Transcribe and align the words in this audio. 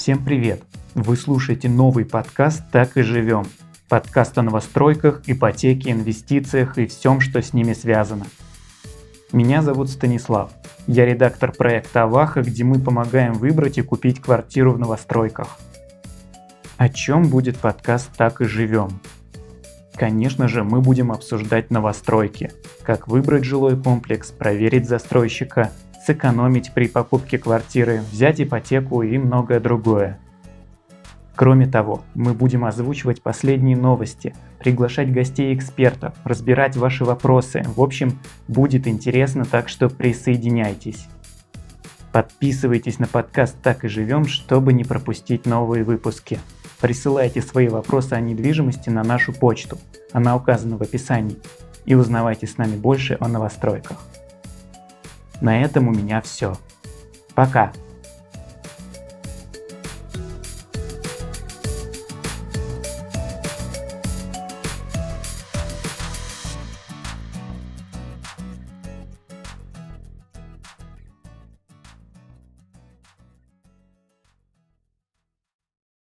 Всем 0.00 0.24
привет! 0.24 0.62
Вы 0.94 1.14
слушаете 1.14 1.68
новый 1.68 2.06
подкаст 2.06 2.62
«Так 2.72 2.96
и 2.96 3.02
живем». 3.02 3.44
Подкаст 3.86 4.38
о 4.38 4.42
новостройках, 4.42 5.20
ипотеке, 5.26 5.90
инвестициях 5.90 6.78
и 6.78 6.86
всем, 6.86 7.20
что 7.20 7.42
с 7.42 7.52
ними 7.52 7.74
связано. 7.74 8.24
Меня 9.30 9.60
зовут 9.60 9.90
Станислав. 9.90 10.52
Я 10.86 11.04
редактор 11.04 11.52
проекта 11.52 12.04
«Аваха», 12.04 12.40
где 12.40 12.64
мы 12.64 12.80
помогаем 12.80 13.34
выбрать 13.34 13.76
и 13.76 13.82
купить 13.82 14.22
квартиру 14.22 14.72
в 14.72 14.78
новостройках. 14.78 15.58
О 16.78 16.88
чем 16.88 17.28
будет 17.28 17.58
подкаст 17.58 18.08
«Так 18.16 18.40
и 18.40 18.46
живем»? 18.46 19.02
Конечно 19.96 20.48
же, 20.48 20.64
мы 20.64 20.80
будем 20.80 21.12
обсуждать 21.12 21.70
новостройки. 21.70 22.52
Как 22.84 23.06
выбрать 23.06 23.44
жилой 23.44 23.78
комплекс, 23.78 24.30
проверить 24.30 24.88
застройщика, 24.88 25.70
сэкономить 26.10 26.72
при 26.74 26.88
покупке 26.88 27.38
квартиры, 27.38 28.02
взять 28.10 28.40
ипотеку 28.40 29.02
и 29.02 29.16
многое 29.16 29.60
другое. 29.60 30.18
Кроме 31.36 31.68
того, 31.68 32.02
мы 32.14 32.34
будем 32.34 32.64
озвучивать 32.64 33.22
последние 33.22 33.76
новости, 33.76 34.34
приглашать 34.58 35.12
гостей 35.12 35.52
и 35.52 35.56
экспертов, 35.56 36.12
разбирать 36.24 36.76
ваши 36.76 37.04
вопросы. 37.04 37.62
В 37.76 37.80
общем, 37.80 38.18
будет 38.48 38.88
интересно, 38.88 39.44
так 39.44 39.68
что 39.68 39.88
присоединяйтесь. 39.88 41.06
Подписывайтесь 42.10 42.98
на 42.98 43.06
подкаст 43.06 43.56
«Так 43.62 43.84
и 43.84 43.88
живем», 43.88 44.26
чтобы 44.26 44.72
не 44.72 44.82
пропустить 44.82 45.46
новые 45.46 45.84
выпуски. 45.84 46.40
Присылайте 46.80 47.40
свои 47.40 47.68
вопросы 47.68 48.14
о 48.14 48.20
недвижимости 48.20 48.90
на 48.90 49.04
нашу 49.04 49.32
почту, 49.32 49.78
она 50.12 50.34
указана 50.34 50.76
в 50.76 50.82
описании, 50.82 51.38
и 51.84 51.94
узнавайте 51.94 52.48
с 52.48 52.58
нами 52.58 52.74
больше 52.74 53.16
о 53.20 53.28
новостройках. 53.28 53.98
На 55.40 55.62
этом 55.62 55.88
у 55.88 55.92
меня 55.92 56.20
все. 56.20 56.56
Пока! 57.34 57.72